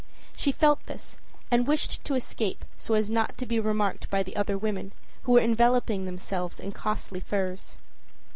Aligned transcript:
She 0.35 0.51
felt 0.51 0.83
this 0.87 1.17
and 1.51 1.67
wished 1.67 2.03
to 2.05 2.15
escape 2.15 2.65
so 2.75 2.95
as 2.95 3.11
not 3.11 3.37
to 3.37 3.45
be 3.45 3.59
remarked 3.59 4.09
by 4.09 4.23
the 4.23 4.35
other 4.35 4.57
women, 4.57 4.93
who 5.25 5.33
were 5.33 5.41
enveloping 5.41 6.05
themselves 6.05 6.59
in 6.59 6.71
costly 6.71 7.19
furs. 7.19 7.75